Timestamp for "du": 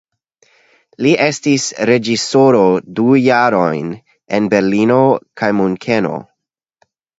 3.01-3.05